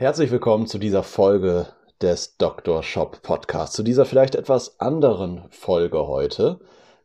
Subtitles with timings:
[0.00, 1.66] Herzlich willkommen zu dieser Folge
[2.00, 2.84] des Dr.
[2.84, 6.60] Shop Podcasts, zu dieser vielleicht etwas anderen Folge heute,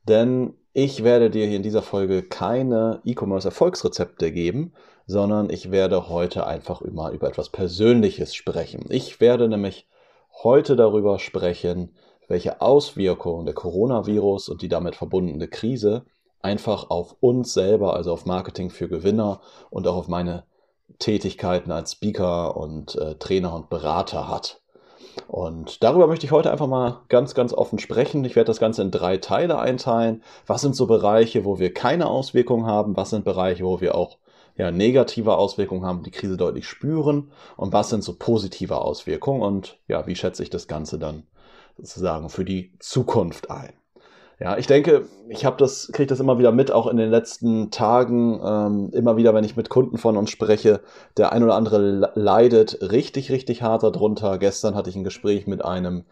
[0.08, 4.74] denn ich werde dir hier in dieser Folge keine E-Commerce Erfolgsrezepte geben,
[5.08, 8.86] sondern ich werde heute einfach immer über etwas Persönliches sprechen.
[8.90, 9.88] Ich werde nämlich
[10.44, 11.96] heute darüber sprechen,
[12.28, 16.06] welche Auswirkungen der Coronavirus und die damit verbundene Krise
[16.44, 20.44] einfach auf uns selber, also auf Marketing für Gewinner und auch auf meine
[21.00, 24.62] Tätigkeiten als Speaker und äh, Trainer und Berater hat.
[25.28, 28.26] Und darüber möchte ich heute einfach mal ganz, ganz offen sprechen.
[28.26, 30.24] Ich werde das Ganze in drei Teile einteilen.
[30.48, 32.96] Was sind so Bereiche, wo wir keine Auswirkungen haben?
[32.98, 34.18] Was sind Bereiche, wo wir auch
[34.58, 39.80] ja, negative Auswirkungen haben, die Krise deutlich spüren und was sind so positive Auswirkungen und
[39.88, 41.24] ja, wie schätze ich das Ganze dann
[41.78, 43.74] sozusagen für die Zukunft ein.
[44.44, 47.72] Ja, ich denke, ich habe das, kriege das immer wieder mit, auch in den letzten
[47.72, 50.82] Tagen, ähm, immer wieder, wenn ich mit Kunden von uns spreche,
[51.16, 54.38] der ein oder andere leidet richtig, richtig hart darunter.
[54.38, 56.04] Gestern hatte ich ein Gespräch mit einem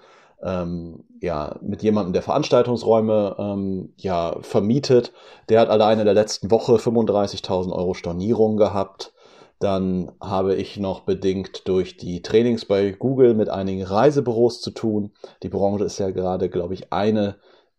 [0.42, 5.12] ähm, ja, mit jemandem, der Veranstaltungsräume ähm, ja, vermietet.
[5.50, 9.12] Der hat alleine in der letzten Woche 35.000 Euro Stornierung gehabt.
[9.60, 15.12] Dann habe ich noch bedingt durch die Trainings bei Google mit einigen Reisebüros zu tun.
[15.44, 17.36] Die Branche ist ja gerade, glaube ich, eine,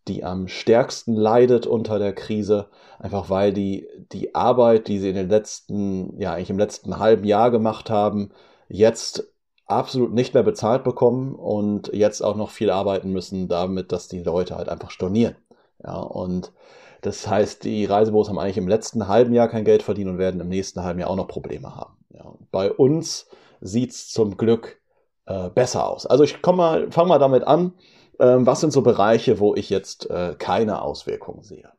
[0.07, 2.67] die am stärksten leidet unter der Krise,
[2.99, 7.23] einfach weil die, die Arbeit, die sie in den letzten, ja, eigentlich im letzten halben
[7.23, 8.31] Jahr gemacht haben,
[8.67, 9.27] jetzt
[9.65, 14.21] absolut nicht mehr bezahlt bekommen und jetzt auch noch viel arbeiten müssen damit, dass die
[14.21, 15.35] Leute halt einfach stornieren.
[15.83, 16.51] Ja, und
[17.01, 20.39] das heißt, die Reisebüros haben eigentlich im letzten halben Jahr kein Geld verdient und werden
[20.39, 21.97] im nächsten halben Jahr auch noch Probleme haben.
[22.09, 23.27] Ja, bei uns
[23.59, 24.81] sieht's zum Glück
[25.25, 26.05] äh, besser aus.
[26.05, 27.73] Also ich komme mal, fange mal damit an.
[28.23, 31.69] Ähm, was sind so Bereiche, wo ich jetzt äh, keine Auswirkungen sehe?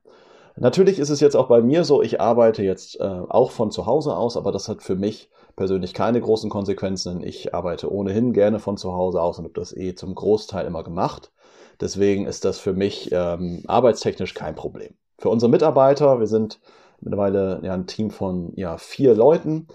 [0.57, 3.87] Natürlich ist es jetzt auch bei mir so, ich arbeite jetzt äh, auch von zu
[3.87, 7.23] Hause aus, aber das hat für mich persönlich keine großen Konsequenzen.
[7.23, 10.85] Ich arbeite ohnehin gerne von zu Hause aus und habe das eh zum Großteil immer
[10.85, 11.33] gemacht.
[11.81, 14.93] Deswegen ist das für mich ähm, arbeitstechnisch kein Problem.
[15.19, 16.61] Für unsere Mitarbeiter, wir sind
[17.01, 19.67] mittlerweile ja, ein Team von ja, vier Leuten,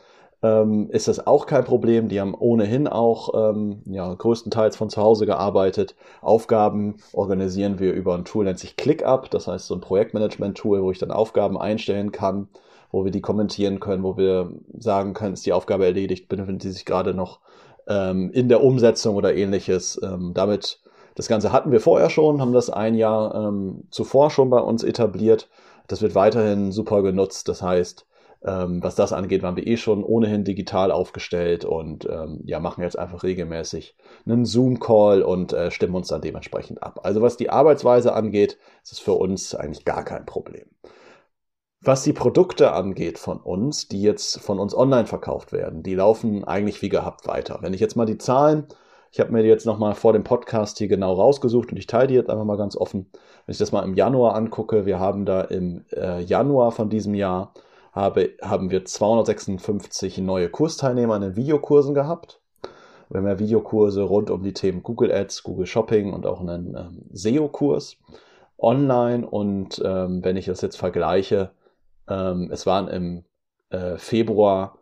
[0.42, 2.10] ähm, ist das auch kein Problem.
[2.10, 5.96] Die haben ohnehin auch ähm, ja, größtenteils von zu Hause gearbeitet.
[6.22, 9.30] Aufgaben organisieren wir über ein Tool, nennt sich ClickUp.
[9.30, 12.48] Das heißt so ein Projektmanagement-Tool, wo ich dann Aufgaben einstellen kann
[12.92, 16.72] wo wir die kommentieren können, wo wir sagen können, ist die Aufgabe erledigt, befindet sie
[16.72, 17.40] sich gerade noch
[17.88, 20.00] ähm, in der Umsetzung oder ähnliches.
[20.04, 20.80] Ähm, damit,
[21.16, 24.84] das Ganze hatten wir vorher schon, haben das ein Jahr ähm, zuvor schon bei uns
[24.84, 25.50] etabliert.
[25.88, 27.48] Das wird weiterhin super genutzt.
[27.48, 28.06] Das heißt,
[28.42, 32.84] ähm, was das angeht, waren wir eh schon ohnehin digital aufgestellt und ähm, ja, machen
[32.84, 33.96] jetzt einfach regelmäßig
[34.26, 37.02] einen Zoom-Call und äh, stimmen uns dann dementsprechend ab.
[37.04, 40.68] Also was die Arbeitsweise angeht, ist es für uns eigentlich gar kein Problem.
[41.82, 46.44] Was die Produkte angeht von uns, die jetzt von uns online verkauft werden, die laufen
[46.44, 47.60] eigentlich wie gehabt weiter.
[47.62, 48.68] Wenn ich jetzt mal die Zahlen,
[49.12, 52.08] ich habe mir die jetzt nochmal vor dem Podcast hier genau rausgesucht und ich teile
[52.08, 53.10] die jetzt einfach mal ganz offen.
[53.46, 57.16] Wenn ich das mal im Januar angucke, wir haben da im äh, Januar von diesem
[57.16, 57.54] Jahr
[57.92, 62.40] habe, haben wir 256 neue Kursteilnehmer in den Videokursen gehabt.
[63.10, 66.76] Wir haben ja Videokurse rund um die Themen Google Ads, Google Shopping und auch einen
[66.76, 67.98] ähm, SEO-Kurs
[68.58, 69.28] online.
[69.28, 71.52] Und ähm, wenn ich das jetzt vergleiche,
[72.08, 73.24] ähm, es waren im
[73.72, 74.78] äh, Februar,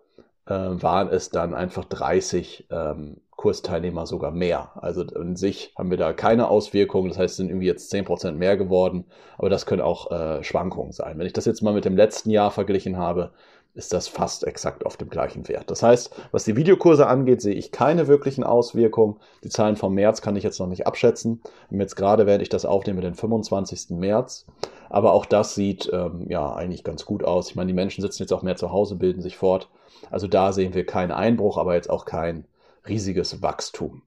[0.45, 4.71] äh, waren es dann einfach 30 ähm, Kursteilnehmer sogar mehr.
[4.75, 7.09] Also in sich haben wir da keine Auswirkungen.
[7.09, 9.05] Das heißt, es sind irgendwie jetzt 10% mehr geworden.
[9.37, 11.17] Aber das können auch äh, Schwankungen sein.
[11.17, 13.31] Wenn ich das jetzt mal mit dem letzten Jahr verglichen habe,
[13.75, 15.69] ist das fast exakt auf dem gleichen Wert.
[15.69, 19.17] Das heißt, was die Videokurse angeht, sehe ich keine wirklichen Auswirkungen.
[19.43, 21.41] Die Zahlen vom März kann ich jetzt noch nicht abschätzen.
[21.69, 23.91] Jetzt gerade werde ich das aufnehmen, den 25.
[23.91, 24.47] März.
[24.89, 27.51] Aber auch das sieht ähm, ja eigentlich ganz gut aus.
[27.51, 29.69] Ich meine, die Menschen sitzen jetzt auch mehr zu Hause, bilden sich fort.
[30.09, 32.45] Also da sehen wir keinen Einbruch, aber jetzt auch kein
[32.89, 34.03] riesiges Wachstum.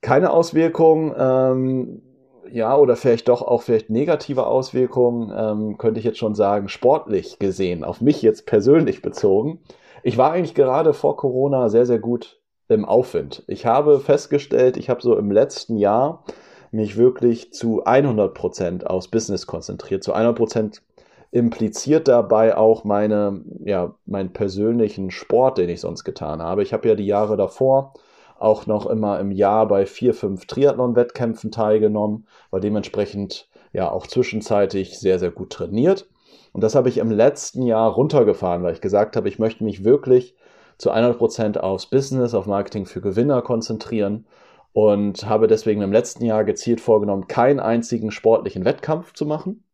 [0.00, 1.14] Keine Auswirkungen.
[1.16, 2.02] Ähm,
[2.50, 7.38] ja, oder vielleicht doch auch vielleicht negative Auswirkungen, ähm, könnte ich jetzt schon sagen, sportlich
[7.38, 9.60] gesehen, auf mich jetzt persönlich bezogen.
[10.02, 13.44] Ich war eigentlich gerade vor Corona sehr, sehr gut im Aufwind.
[13.46, 16.24] Ich habe festgestellt, ich habe so im letzten Jahr
[16.70, 20.04] mich wirklich zu 100 Prozent aufs Business konzentriert.
[20.04, 20.82] Zu 100 Prozent
[21.30, 26.62] impliziert dabei auch meine, ja, meinen persönlichen Sport, den ich sonst getan habe.
[26.62, 27.94] Ich habe ja die Jahre davor
[28.38, 34.98] auch noch immer im Jahr bei vier, fünf Triathlon-Wettkämpfen teilgenommen, war dementsprechend ja auch zwischenzeitlich
[34.98, 36.08] sehr, sehr gut trainiert.
[36.52, 39.84] Und das habe ich im letzten Jahr runtergefahren, weil ich gesagt habe, ich möchte mich
[39.84, 40.34] wirklich
[40.78, 44.26] zu 100 Prozent aufs Business, auf Marketing für Gewinner konzentrieren
[44.72, 49.64] und habe deswegen im letzten Jahr gezielt vorgenommen, keinen einzigen sportlichen Wettkampf zu machen,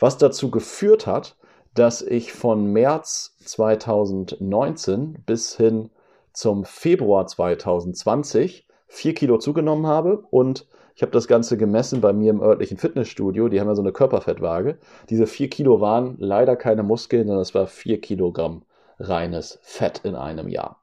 [0.00, 1.36] was dazu geführt hat,
[1.74, 5.90] dass ich von März 2019 bis hin
[6.32, 10.66] zum Februar 2020 vier Kilo zugenommen habe und
[10.96, 13.48] ich habe das Ganze gemessen bei mir im örtlichen Fitnessstudio.
[13.48, 14.78] Die haben ja so eine Körperfettwaage.
[15.08, 18.64] Diese vier Kilo waren leider keine Muskeln, sondern es war vier Kilogramm
[18.98, 20.82] reines Fett in einem Jahr.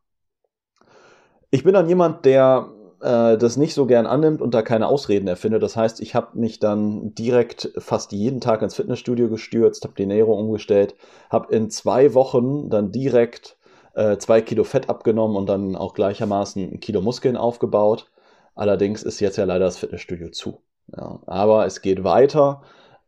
[1.51, 2.71] Ich bin dann jemand, der
[3.01, 5.63] äh, das nicht so gern annimmt und da keine Ausreden erfindet.
[5.63, 10.03] Das heißt, ich habe mich dann direkt fast jeden Tag ins Fitnessstudio gestürzt, habe die
[10.03, 10.95] Ernährung umgestellt,
[11.29, 13.57] habe in zwei Wochen dann direkt
[13.93, 18.09] äh, zwei Kilo Fett abgenommen und dann auch gleichermaßen ein Kilo Muskeln aufgebaut.
[18.55, 20.61] Allerdings ist jetzt ja leider das Fitnessstudio zu.
[20.95, 22.61] Ja, aber es geht weiter.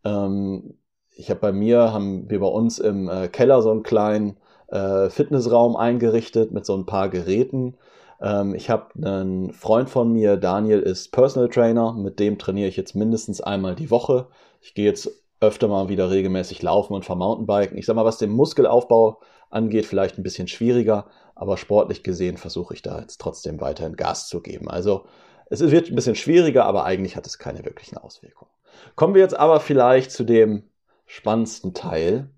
[0.03, 0.75] Ähm,
[1.15, 4.38] ich habe bei mir, haben wir bei uns im äh, Keller so einen kleinen
[4.68, 7.75] äh, Fitnessraum eingerichtet mit so ein paar Geräten.
[8.21, 12.77] Ähm, ich habe einen Freund von mir, Daniel ist Personal Trainer, mit dem trainiere ich
[12.77, 14.27] jetzt mindestens einmal die Woche.
[14.62, 15.10] Ich gehe jetzt
[15.42, 17.77] öfter mal wieder regelmäßig laufen und fahre Mountainbiken.
[17.77, 22.74] Ich sag mal, was den Muskelaufbau angeht, vielleicht ein bisschen schwieriger, aber sportlich gesehen versuche
[22.74, 24.69] ich da jetzt trotzdem weiterhin Gas zu geben.
[24.69, 25.06] Also
[25.50, 28.51] es wird ein bisschen schwieriger, aber eigentlich hat es keine wirklichen Auswirkungen.
[28.95, 30.63] Kommen wir jetzt aber vielleicht zu dem
[31.06, 32.30] spannendsten Teil.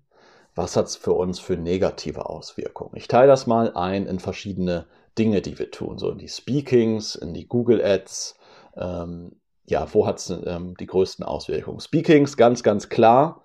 [0.54, 2.92] Was hat es für uns für negative Auswirkungen?
[2.94, 4.86] Ich teile das mal ein in verschiedene
[5.18, 8.36] Dinge, die wir tun, so in die Speakings, in die Google Ads.
[8.76, 9.36] Ähm,
[9.66, 11.80] ja, wo hat es ähm, die größten Auswirkungen?
[11.80, 13.42] Speakings, ganz, ganz klar.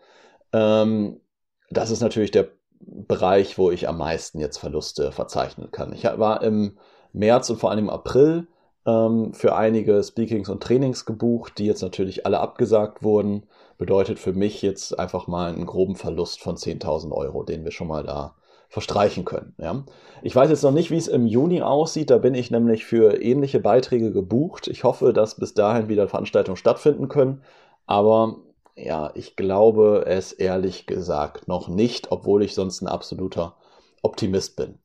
[0.54, 1.22] Ähm,
[1.69, 2.50] das ist natürlich der
[2.80, 5.94] Bereich, wo ich am meisten jetzt Verluste verzeichnen kann.
[5.94, 6.78] Ich war im
[7.12, 8.48] März und vor allem im April
[8.88, 13.44] ähm, für einige Speakings und Trainings gebucht, die jetzt natürlich alle abgesagt wurden.
[13.78, 17.89] Bedeutet für mich jetzt einfach mal einen groben Verlust von 10.000 Euro, den wir schon
[17.89, 18.34] mal da
[18.69, 19.54] verstreichen können.
[19.60, 19.84] Ja.
[20.24, 22.10] Ich weiß jetzt noch nicht, wie es im Juni aussieht.
[22.10, 24.68] Da bin ich nämlich für ähnliche Beiträge gebucht.
[24.68, 27.44] Ich hoffe, dass bis dahin wieder Veranstaltungen stattfinden können.
[27.86, 28.38] Aber
[28.75, 33.56] ja, ich glaube es ehrlich gesagt noch nicht, obwohl ich sonst ein absoluter
[34.01, 34.80] Optimist bin.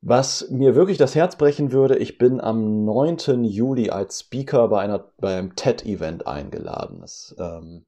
[0.00, 3.44] Was mir wirklich das Herz brechen würde, ich bin am 9.
[3.44, 7.00] Juli als Speaker bei, einer, bei einem TED-Event eingeladen.
[7.00, 7.84] Das, ähm,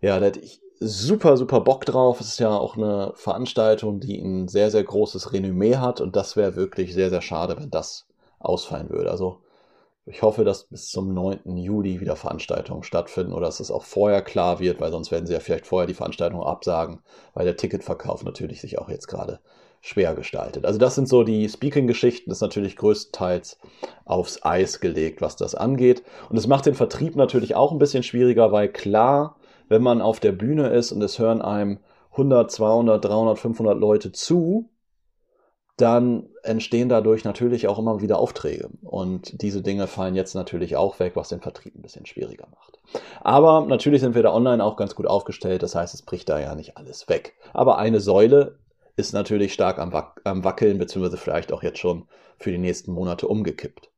[0.00, 2.20] ja, da hätte ich super, super Bock drauf.
[2.20, 6.36] Es ist ja auch eine Veranstaltung, die ein sehr, sehr großes Renommee hat und das
[6.36, 8.06] wäre wirklich sehr, sehr schade, wenn das
[8.40, 9.10] ausfallen würde.
[9.10, 9.40] Also
[10.04, 11.56] ich hoffe, dass bis zum 9.
[11.56, 15.32] Juli wieder Veranstaltungen stattfinden oder dass es auch vorher klar wird, weil sonst werden sie
[15.32, 17.00] ja vielleicht vorher die Veranstaltung absagen,
[17.34, 19.40] weil der Ticketverkauf natürlich sich auch jetzt gerade
[19.86, 20.66] schwer gestaltet.
[20.66, 23.58] Also das sind so die Speaking-Geschichten, ist natürlich größtenteils
[24.04, 26.02] aufs Eis gelegt, was das angeht.
[26.28, 29.36] Und es macht den Vertrieb natürlich auch ein bisschen schwieriger, weil klar,
[29.68, 31.78] wenn man auf der Bühne ist und es hören einem
[32.10, 34.70] 100, 200, 300, 500 Leute zu,
[35.76, 38.70] dann entstehen dadurch natürlich auch immer wieder Aufträge.
[38.82, 42.80] Und diese Dinge fallen jetzt natürlich auch weg, was den Vertrieb ein bisschen schwieriger macht.
[43.20, 45.62] Aber natürlich sind wir da online auch ganz gut aufgestellt.
[45.62, 47.34] Das heißt, es bricht da ja nicht alles weg.
[47.52, 48.58] Aber eine Säule
[48.96, 52.06] ist natürlich stark am, Wac am Wackeln, beziehungsweise vielleicht auch jetzt schon
[52.38, 53.90] für die nächsten Monate umgekippt.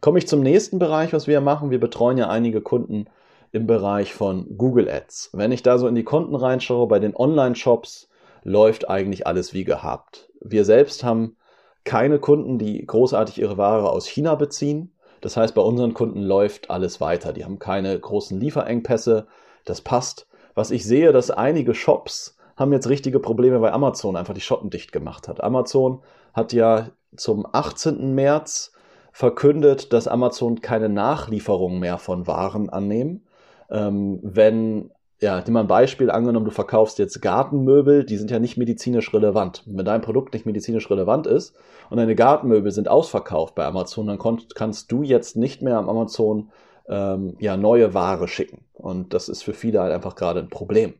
[0.00, 1.70] Komme ich zum nächsten Bereich, was wir machen.
[1.70, 3.06] Wir betreuen ja einige Kunden
[3.52, 5.30] im Bereich von Google Ads.
[5.32, 8.08] Wenn ich da so in die Konten reinschaue, bei den Online-Shops
[8.42, 10.30] läuft eigentlich alles wie gehabt.
[10.40, 11.36] Wir selbst haben
[11.84, 14.94] keine Kunden, die großartig ihre Ware aus China beziehen.
[15.20, 17.32] Das heißt, bei unseren Kunden läuft alles weiter.
[17.32, 19.26] Die haben keine großen Lieferengpässe.
[19.64, 20.26] Das passt.
[20.54, 24.70] Was ich sehe, dass einige Shops haben jetzt richtige Probleme, weil Amazon einfach die Schotten
[24.70, 25.42] dicht gemacht hat.
[25.42, 26.00] Amazon
[26.34, 28.14] hat ja zum 18.
[28.14, 28.72] März
[29.12, 33.26] verkündet, dass Amazon keine Nachlieferung mehr von Waren annehmen.
[33.70, 34.90] Ähm, wenn,
[35.20, 39.12] ja, nimm mal ein Beispiel, angenommen, du verkaufst jetzt Gartenmöbel, die sind ja nicht medizinisch
[39.12, 39.62] relevant.
[39.66, 41.54] Wenn dein Produkt nicht medizinisch relevant ist
[41.90, 46.50] und deine Gartenmöbel sind ausverkauft bei Amazon, dann kannst du jetzt nicht mehr am Amazon
[46.88, 48.64] ähm, ja, neue Ware schicken.
[48.72, 50.94] Und das ist für viele halt einfach gerade ein Problem.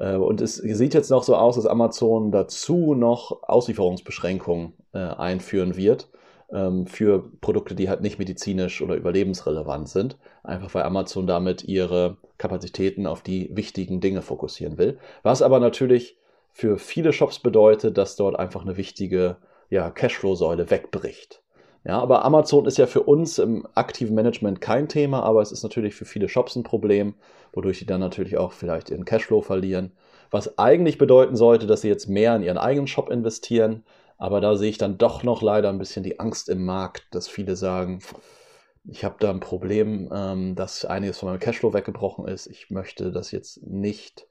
[0.00, 5.76] Äh, und es sieht jetzt noch so aus, dass Amazon dazu noch Auslieferungsbeschränkungen äh, einführen
[5.76, 6.08] wird
[6.52, 10.18] ähm, für Produkte, die halt nicht medizinisch oder überlebensrelevant sind.
[10.42, 14.98] Einfach weil Amazon damit ihre Kapazitäten auf die wichtigen Dinge fokussieren will.
[15.22, 16.16] Was aber natürlich
[16.52, 19.36] für viele Shops bedeutet, dass dort einfach eine wichtige
[19.68, 21.42] ja, Cashflow-Säule wegbricht.
[21.84, 25.62] Ja, aber Amazon ist ja für uns im aktiven Management kein Thema, aber es ist
[25.62, 27.14] natürlich für viele Shops ein Problem,
[27.52, 29.92] wodurch sie dann natürlich auch vielleicht ihren Cashflow verlieren.
[30.30, 33.84] Was eigentlich bedeuten sollte, dass sie jetzt mehr in ihren eigenen Shop investieren,
[34.20, 37.26] Aber da sehe ich dann doch noch leider ein bisschen die Angst im Markt, dass
[37.26, 38.00] viele sagen,
[38.84, 42.46] ich habe da ein Problem, ähm, dass einiges von meinem Cashflow weggebrochen ist.
[42.46, 44.26] Ich möchte das jetzt nicht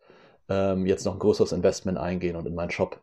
[0.47, 3.01] ähm, jetzt noch ein größeres Investment eingehen und in meinen Shop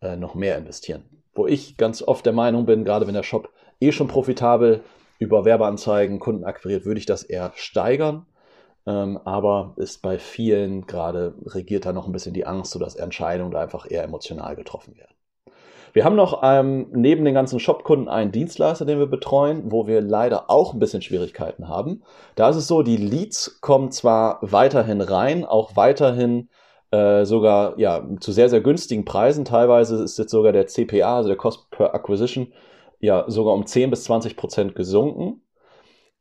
[0.00, 1.04] äh, noch mehr investieren.
[1.34, 3.50] Wo ich ganz oft der Meinung bin, gerade wenn der Shop
[3.82, 4.82] eh schon profitabel
[5.18, 8.26] über Werbeanzeigen Kunden akquiriert, würde ich das eher steigern.
[8.86, 13.52] Ähm, aber ist bei vielen gerade regiert da noch ein bisschen die Angst, sodass Entscheidungen
[13.52, 15.14] da einfach eher emotional getroffen werden.
[15.92, 20.00] Wir haben noch ähm, neben den ganzen Shopkunden einen Dienstleister, den wir betreuen, wo wir
[20.00, 22.02] leider auch ein bisschen Schwierigkeiten haben.
[22.34, 26.48] Da ist es so, die Leads kommen zwar weiterhin rein, auch weiterhin
[26.92, 29.44] äh, sogar ja, zu sehr, sehr günstigen Preisen.
[29.44, 32.52] Teilweise ist jetzt sogar der CPA, also der Cost per Acquisition,
[33.02, 35.42] ja sogar um 10 bis 20 Prozent gesunken.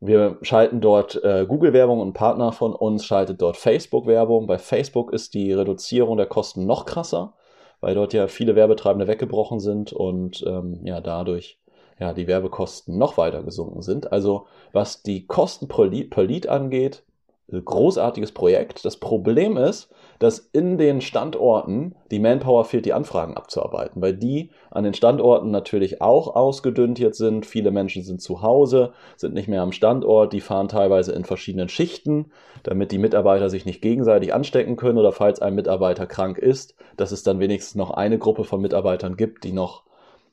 [0.01, 4.47] Wir schalten dort äh, Google-Werbung und ein Partner von uns schaltet dort Facebook-Werbung.
[4.47, 7.35] Bei Facebook ist die Reduzierung der Kosten noch krasser
[7.81, 11.59] weil dort ja viele Werbetreibende weggebrochen sind und ähm, ja dadurch
[11.99, 14.11] ja die Werbekosten noch weiter gesunken sind.
[14.11, 17.03] Also was die Kosten per Lead, per Lead angeht,
[17.59, 18.85] großartiges Projekt.
[18.85, 19.89] Das Problem ist,
[20.19, 25.49] dass in den Standorten die Manpower fehlt, die Anfragen abzuarbeiten, weil die an den Standorten
[25.49, 27.45] natürlich auch ausgedünnt jetzt sind.
[27.45, 31.69] Viele Menschen sind zu Hause, sind nicht mehr am Standort, die fahren teilweise in verschiedenen
[31.69, 32.31] Schichten,
[32.63, 37.11] damit die Mitarbeiter sich nicht gegenseitig anstecken können oder falls ein Mitarbeiter krank ist, dass
[37.11, 39.83] es dann wenigstens noch eine Gruppe von Mitarbeitern gibt, die noch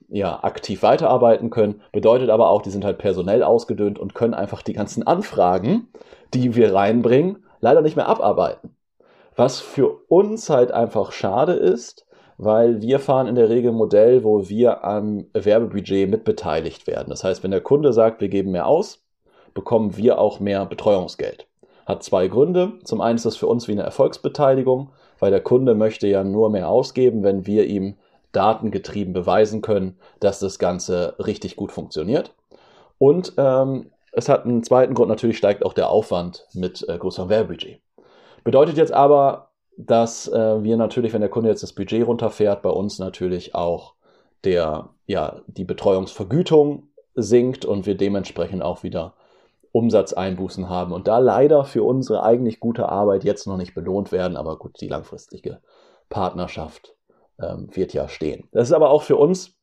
[0.09, 1.83] ja, aktiv weiterarbeiten können.
[1.93, 5.88] Bedeutet aber auch, die sind halt personell ausgedünnt und können einfach die ganzen Anfragen,
[6.35, 8.75] die wir reinbringen, leider nicht mehr abarbeiten.
[9.37, 12.07] Was für uns halt einfach schade ist,
[12.38, 17.11] weil wir fahren in der Regel ein Modell, wo wir am Werbebudget mitbeteiligt werden.
[17.11, 19.05] Das heißt, wenn der Kunde sagt, wir geben mehr aus,
[19.55, 21.47] bekommen wir auch mehr Betreuungsgeld.
[21.85, 22.75] Hat zwei Gründe.
[22.85, 26.50] Zum einen ist das für uns wie eine Erfolgsbeteiligung, weil der Kunde möchte ja nur
[26.50, 27.97] mehr ausgeben, wenn wir ihm
[28.33, 32.35] datengetrieben beweisen können, dass das Ganze richtig gut funktioniert.
[32.99, 37.29] Und ähm, es hat einen zweiten Grund, natürlich steigt auch der Aufwand mit äh, größerem
[37.29, 37.81] Werbebudget.
[38.45, 42.71] Bedeutet jetzt aber, dass äh, wir natürlich, wenn der Kunde jetzt das Budget runterfährt, bei
[42.71, 43.95] uns natürlich auch
[44.45, 49.15] der, ja, die Betreuungsvergütung sinkt und wir dementsprechend auch wieder
[49.73, 54.37] Umsatzeinbußen haben und da leider für unsere eigentlich gute Arbeit jetzt noch nicht belohnt werden,
[54.37, 55.61] aber gut, die langfristige
[56.09, 56.95] Partnerschaft
[57.40, 58.49] ähm, wird ja stehen.
[58.52, 59.57] Das ist aber auch für uns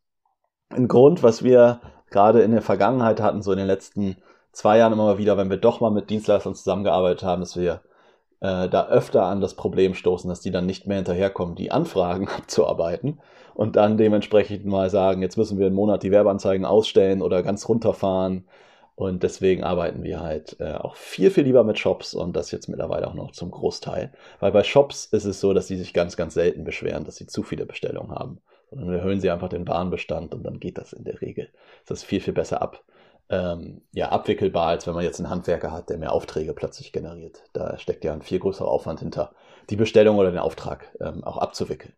[0.70, 4.17] ein Grund, was wir gerade in der Vergangenheit hatten, so in den letzten
[4.51, 7.82] zwei Jahren immer mal wieder, wenn wir doch mal mit Dienstleistern zusammengearbeitet haben, dass wir
[8.39, 12.27] äh, da öfter an das Problem stoßen, dass die dann nicht mehr hinterherkommen, die Anfragen
[12.38, 13.20] abzuarbeiten
[13.53, 17.67] und dann dementsprechend mal sagen, jetzt müssen wir einen Monat die Werbeanzeigen ausstellen oder ganz
[17.67, 18.48] runterfahren.
[18.96, 22.70] Und deswegen arbeiten wir halt äh, auch viel, viel lieber mit Shops und das jetzt
[22.70, 24.14] mittlerweile auch noch zum Großteil.
[24.40, 27.28] Weil bei Shops ist es so, dass die sich ganz, ganz selten beschweren, dass sie
[27.28, 28.42] zu viele Bestellungen haben.
[28.70, 31.50] Sondern erhöhen sie einfach den Warenbestand und dann geht das in der Regel.
[31.86, 32.84] Das ist viel, viel besser ab
[33.30, 37.44] ähm, ja, abwickelbar, als wenn man jetzt einen Handwerker hat, der mehr Aufträge plötzlich generiert.
[37.54, 39.32] Da steckt ja ein viel größerer Aufwand hinter,
[39.70, 41.94] die Bestellung oder den Auftrag ähm, auch abzuwickeln.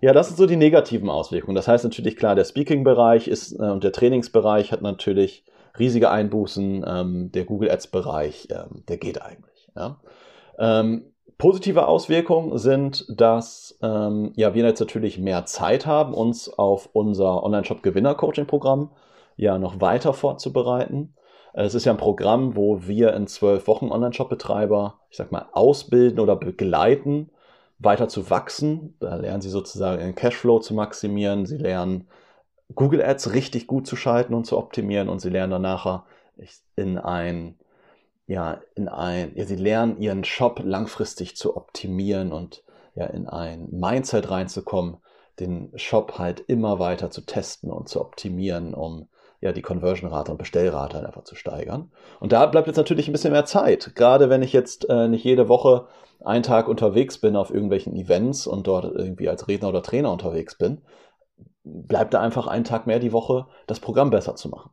[0.00, 1.54] Ja, das sind so die negativen Auswirkungen.
[1.54, 5.44] Das heißt natürlich klar, der Speaking-Bereich ist äh, und der Trainingsbereich hat natürlich
[5.78, 6.84] riesige Einbußen.
[6.86, 9.70] Ähm, der Google Ads-Bereich, ähm, der geht eigentlich.
[9.76, 10.00] Ja.
[10.58, 11.04] Ähm,
[11.38, 17.42] positive Auswirkungen sind, dass ähm, ja, wir jetzt natürlich mehr Zeit haben, uns auf unser
[17.42, 18.90] Online-Shop-Gewinner-Coaching-Programm
[19.36, 21.14] ja noch weiter vorzubereiten.
[21.52, 26.20] Es ist ja ein Programm, wo wir in zwölf Wochen Online-Shop-Betreiber, ich sag mal, ausbilden
[26.20, 27.30] oder begleiten,
[27.78, 28.94] weiter zu wachsen.
[29.00, 31.46] Da lernen sie sozusagen ihren Cashflow zu maximieren.
[31.46, 32.06] Sie lernen
[32.74, 36.04] Google Ads richtig gut zu schalten und zu optimieren und sie lernen dann nachher
[36.76, 37.58] in ein,
[38.26, 42.62] ja, in ein, ja, sie lernen ihren Shop langfristig zu optimieren und
[42.94, 44.98] ja, in ein Mindset reinzukommen,
[45.38, 49.08] den Shop halt immer weiter zu testen und zu optimieren, um
[49.40, 51.90] ja die Conversion-Rate und Bestellrate halt einfach zu steigern.
[52.20, 53.94] Und da bleibt jetzt natürlich ein bisschen mehr Zeit.
[53.94, 55.86] Gerade wenn ich jetzt äh, nicht jede Woche
[56.22, 60.56] einen Tag unterwegs bin auf irgendwelchen Events und dort irgendwie als Redner oder Trainer unterwegs
[60.56, 60.82] bin,
[61.64, 64.70] bleibt da einfach einen Tag mehr die Woche, das Programm besser zu machen.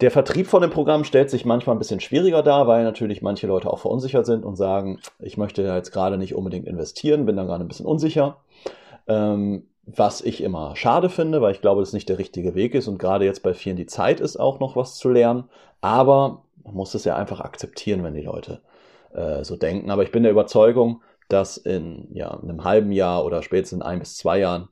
[0.00, 3.46] Der Vertrieb von dem Programm stellt sich manchmal ein bisschen schwieriger dar, weil natürlich manche
[3.46, 7.46] Leute auch verunsichert sind und sagen, ich möchte jetzt gerade nicht unbedingt investieren, bin dann
[7.46, 8.38] gerade ein bisschen unsicher.
[9.06, 12.88] Ähm, was ich immer schade finde, weil ich glaube, dass nicht der richtige Weg ist
[12.88, 15.44] und gerade jetzt bei vielen die Zeit ist, auch noch was zu lernen.
[15.80, 18.60] Aber man muss es ja einfach akzeptieren, wenn die Leute
[19.12, 19.90] äh, so denken.
[19.90, 23.98] Aber ich bin der Überzeugung, dass in ja, einem halben Jahr oder spätestens in ein
[23.98, 24.68] bis zwei Jahren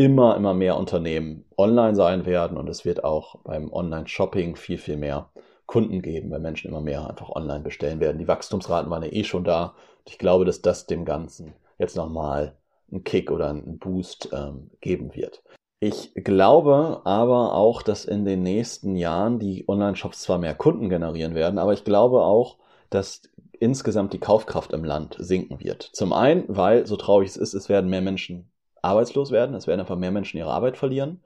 [0.00, 4.96] immer, immer mehr Unternehmen online sein werden und es wird auch beim Online-Shopping viel, viel
[4.96, 5.28] mehr
[5.66, 8.16] Kunden geben, weil Menschen immer mehr einfach online bestellen werden.
[8.16, 9.74] Die Wachstumsraten waren ja eh schon da.
[10.06, 12.56] Ich glaube, dass das dem Ganzen jetzt nochmal
[12.90, 15.42] einen Kick oder einen Boost ähm, geben wird.
[15.80, 21.34] Ich glaube aber auch, dass in den nächsten Jahren die Online-Shops zwar mehr Kunden generieren
[21.34, 22.56] werden, aber ich glaube auch,
[22.88, 23.20] dass
[23.58, 25.82] insgesamt die Kaufkraft im Land sinken wird.
[25.82, 28.50] Zum einen, weil, so traurig es ist, es werden mehr Menschen
[28.82, 31.20] arbeitslos werden, es werden einfach mehr Menschen ihre Arbeit verlieren.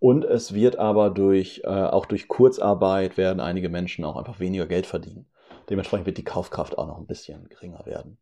[0.00, 4.66] Und es wird aber durch, äh, auch durch Kurzarbeit werden einige Menschen auch einfach weniger
[4.66, 5.26] Geld verdienen.
[5.70, 8.16] Dementsprechend wird die Kaufkraft auch noch ein bisschen geringer werden.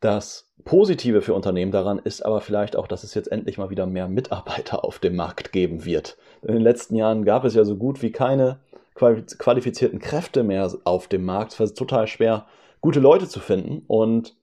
[0.00, 3.86] Das Positive für Unternehmen daran ist aber vielleicht auch, dass es jetzt endlich mal wieder
[3.86, 6.16] mehr Mitarbeiter auf dem Markt geben wird.
[6.40, 8.60] In den letzten Jahren gab es ja so gut wie keine
[8.94, 11.52] qualifizierten Kräfte mehr auf dem Markt.
[11.52, 12.46] Es war total schwer,
[12.80, 13.82] gute Leute zu finden.
[13.86, 14.34] Und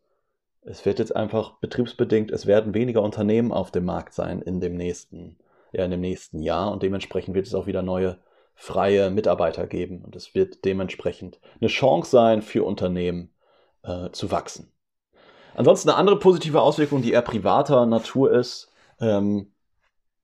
[0.69, 4.75] es wird jetzt einfach betriebsbedingt, es werden weniger Unternehmen auf dem Markt sein in dem
[4.75, 5.37] nächsten,
[5.71, 6.71] ja, in dem nächsten Jahr.
[6.71, 8.17] Und dementsprechend wird es auch wieder neue
[8.53, 10.03] freie Mitarbeiter geben.
[10.03, 13.31] Und es wird dementsprechend eine Chance sein für Unternehmen
[13.83, 14.71] äh, zu wachsen.
[15.55, 18.71] Ansonsten eine andere positive Auswirkung, die eher privater Natur ist.
[18.99, 19.53] Ähm,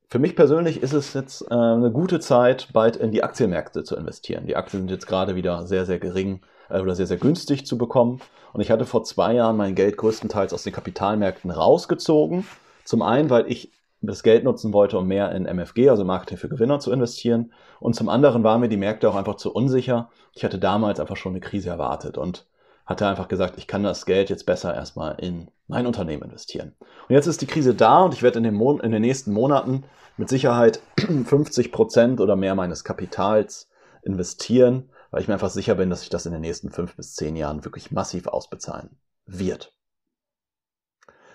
[0.09, 3.95] für mich persönlich ist es jetzt äh, eine gute Zeit, bald in die Aktienmärkte zu
[3.95, 4.45] investieren.
[4.45, 6.41] Die Aktien sind jetzt gerade wieder sehr, sehr gering
[6.81, 8.19] oder sehr, sehr günstig zu bekommen.
[8.53, 12.45] Und ich hatte vor zwei Jahren mein Geld größtenteils aus den Kapitalmärkten rausgezogen.
[12.83, 16.49] Zum einen, weil ich das Geld nutzen wollte, um mehr in MFG, also Marketing für
[16.49, 17.53] Gewinner, zu investieren.
[17.79, 20.09] Und zum anderen waren mir die Märkte auch einfach zu unsicher.
[20.33, 22.45] Ich hatte damals einfach schon eine Krise erwartet und
[22.85, 26.73] hatte einfach gesagt, ich kann das Geld jetzt besser erstmal in mein Unternehmen investieren.
[27.07, 29.31] Und jetzt ist die Krise da und ich werde in den, Mon in den nächsten
[29.31, 29.85] Monaten
[30.17, 30.81] mit Sicherheit
[31.25, 33.69] 50 Prozent oder mehr meines Kapitals
[34.03, 37.13] investieren, weil ich mir einfach sicher bin, dass sich das in den nächsten fünf bis
[37.13, 39.71] zehn Jahren wirklich massiv ausbezahlen wird.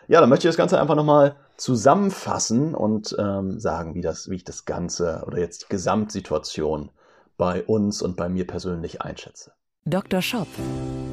[0.09, 4.35] Ja, dann möchte ich das Ganze einfach nochmal zusammenfassen und ähm, sagen, wie, das, wie
[4.35, 6.91] ich das Ganze oder jetzt die Gesamtsituation
[7.37, 9.53] bei uns und bei mir persönlich einschätze.
[9.85, 10.23] Dr.
[10.23, 10.49] Schopp,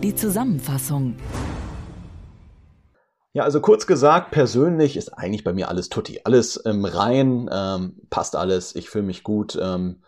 [0.01, 1.17] die Zusammenfassung.
[3.33, 6.21] Ja, also kurz gesagt, persönlich ist eigentlich bei mir alles tutti.
[6.23, 9.55] Alles im Rein, ähm, passt alles, ich fühle mich gut.
[9.61, 10.01] Ähm,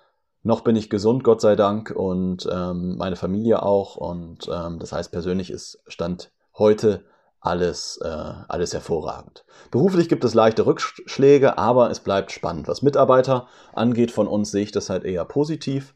[0.48, 3.98] noch bin ich gesund, Gott sei Dank, und ähm, meine Familie auch.
[3.98, 7.04] Und ähm, das heißt, persönlich ist Stand heute
[7.40, 8.08] alles, äh,
[8.48, 9.46] alles hervorragend.
[9.70, 12.68] Beruflich gibt es leichte Rückschläge, aber es bleibt spannend.
[12.68, 15.94] Was Mitarbeiter angeht, von uns sehe ich das halt eher positiv.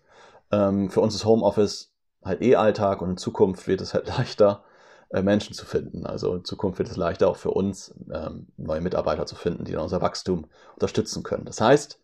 [0.52, 1.92] Ähm, für uns ist Homeoffice
[2.24, 4.64] halt eh Alltag und in Zukunft wird es halt leichter.
[5.10, 6.06] Äh, Menschen zu finden.
[6.06, 9.74] Also in Zukunft wird es leichter auch für uns, ähm, neue Mitarbeiter zu finden, die
[9.74, 11.44] dann unser Wachstum unterstützen können.
[11.44, 12.00] Das heißt,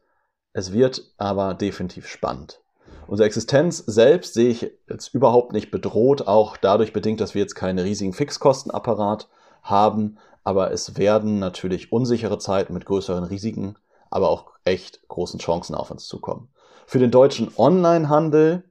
[0.57, 2.61] es wird aber definitiv spannend.
[3.05, 7.53] Unsere Existenz selbst sehe ich jetzt überhaupt nicht bedroht, auch dadurch bedingt, dass wir jetzt
[7.53, 9.27] keine riesigen Fixkostenapparat
[9.61, 13.75] haben, aber es werden natürlich unsichere Zeiten mit größeren Risiken,
[14.09, 16.49] aber auch echt großen Chancen auf uns zukommen.
[16.87, 18.63] Für den deutschen Onlinehandel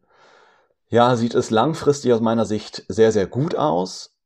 [0.88, 4.16] ja, sieht es langfristig aus meiner Sicht sehr, sehr gut aus.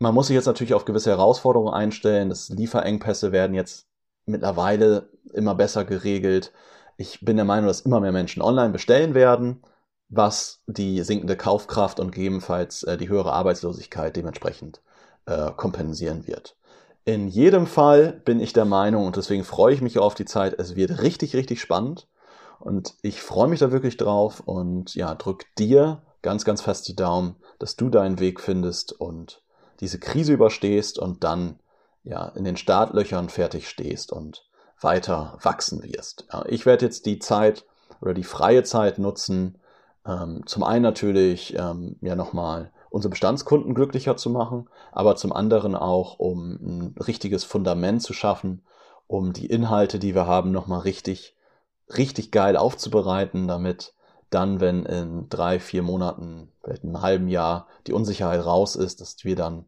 [0.00, 2.28] Man muss sich jetzt natürlich auf gewisse Herausforderungen einstellen.
[2.28, 3.86] Das Lieferengpässe werden jetzt
[4.26, 6.50] mittlerweile immer besser geregelt.
[6.96, 9.62] Ich bin der Meinung, dass immer mehr Menschen online bestellen werden,
[10.08, 14.80] was die sinkende Kaufkraft und gegebenenfalls äh, die höhere Arbeitslosigkeit dementsprechend
[15.26, 16.56] äh, kompensieren wird.
[17.04, 20.54] In jedem Fall bin ich der Meinung, und deswegen freue ich mich auf die Zeit,
[20.58, 22.08] es wird richtig, richtig spannend.
[22.60, 26.96] Und ich freue mich da wirklich drauf und ja, drück dir ganz, ganz fest die
[26.96, 29.42] Daumen, dass du deinen Weg findest und
[29.80, 31.58] diese Krise überstehst und dann
[32.04, 34.48] ja in den Startlöchern fertig stehst und
[34.80, 36.26] weiter wachsen wirst.
[36.46, 37.64] Ich werde jetzt die Zeit
[38.00, 39.58] oder die freie Zeit nutzen,
[40.06, 45.74] ähm, zum einen natürlich ähm, ja nochmal unsere Bestandskunden glücklicher zu machen, aber zum anderen
[45.74, 48.62] auch, um ein richtiges Fundament zu schaffen,
[49.06, 51.36] um die Inhalte, die wir haben, nochmal richtig,
[51.96, 53.94] richtig geil aufzubereiten, damit
[54.30, 59.24] dann, wenn in drei, vier Monaten, vielleicht einem halben Jahr die Unsicherheit raus ist, dass
[59.24, 59.66] wir dann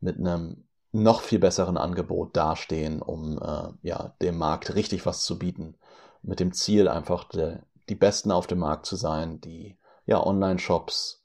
[0.00, 0.63] mit einem
[0.94, 5.74] noch viel besseren Angebot dastehen, um äh, ja, dem Markt richtig was zu bieten.
[6.22, 9.76] Mit dem Ziel, einfach de, die Besten auf dem Markt zu sein, die
[10.06, 11.24] ja Online-Shops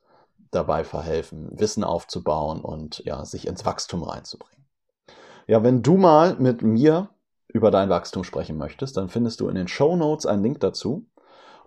[0.51, 4.65] dabei verhelfen, Wissen aufzubauen und ja, sich ins Wachstum reinzubringen.
[5.45, 7.09] Ja, wenn du mal mit mir
[7.47, 11.05] über dein Wachstum sprechen möchtest, dann findest du in den Show Notes einen Link dazu.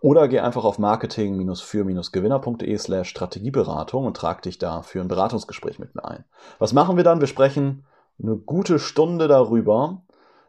[0.00, 5.94] Oder geh einfach auf marketing-für-gewinner.de slash Strategieberatung und trag dich da für ein Beratungsgespräch mit
[5.94, 6.24] mir ein.
[6.58, 7.20] Was machen wir dann?
[7.20, 7.84] Wir sprechen
[8.20, 10.02] eine gute Stunde darüber,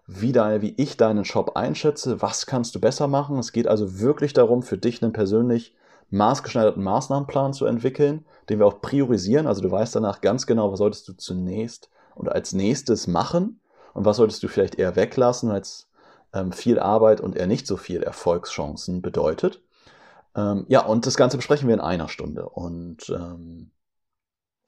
[0.06, 3.38] wie, dein, wie ich deinen Shop einschätze, was kannst du besser machen.
[3.40, 5.76] Es geht also wirklich darum, für dich einen persönlich
[6.10, 9.48] maßgeschneiderten Maßnahmenplan zu entwickeln, den wir auch priorisieren.
[9.48, 13.62] Also du weißt danach ganz genau, was solltest du zunächst und als nächstes machen
[13.94, 15.90] und was solltest du vielleicht eher weglassen, weil es
[16.34, 19.62] ähm, viel Arbeit und eher nicht so viel Erfolgschancen bedeutet.
[20.36, 22.48] Ähm, ja, und das Ganze besprechen wir in einer Stunde.
[22.50, 23.72] Und ähm,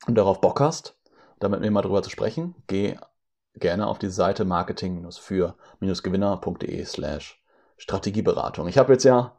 [0.05, 0.97] wenn du darauf Bock hast,
[1.39, 2.97] damit mir mal drüber zu sprechen, geh
[3.55, 7.41] gerne auf die Seite marketing-für-gewinner.de slash
[7.77, 8.67] Strategieberatung.
[8.67, 9.33] Ich habe jetzt ja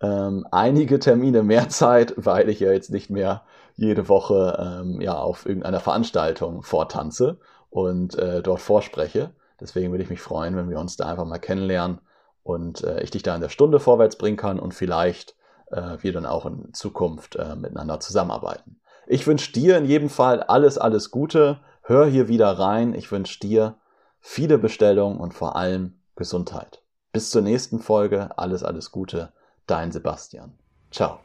[0.00, 3.42] ähm, einige Termine mehr Zeit, weil ich ja jetzt nicht mehr
[3.74, 7.38] jede Woche ähm, ja auf irgendeiner Veranstaltung vortanze
[7.70, 9.30] und äh, dort vorspreche.
[9.60, 12.00] Deswegen würde ich mich freuen, wenn wir uns da einfach mal kennenlernen
[12.42, 15.36] und äh, ich dich da in der Stunde vorwärts bringen kann und vielleicht
[15.70, 18.81] äh, wir dann auch in Zukunft äh, miteinander zusammenarbeiten.
[19.12, 21.60] Ich wünsche dir in jedem Fall alles, alles Gute.
[21.82, 22.94] Hör hier wieder rein.
[22.94, 23.74] Ich wünsche dir
[24.20, 26.80] viele Bestellungen und vor allem Gesundheit.
[27.12, 28.30] Bis zur nächsten Folge.
[28.38, 29.30] Alles, alles Gute.
[29.66, 30.54] Dein Sebastian.
[30.90, 31.20] Ciao.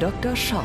[0.00, 0.34] Dr.
[0.34, 0.64] Shop,